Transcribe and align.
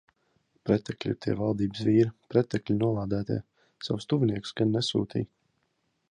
Pretekļi 0.67 1.09
ir 1.15 1.17
tie 1.25 1.33
valdības 1.41 1.83
vīri, 1.89 2.07
pretekļi 2.35 2.77
nolādētie. 2.79 3.37
Savus 3.89 4.09
tuviniekus 4.15 4.55
gan 4.63 4.73
nesūtīja. 4.77 5.29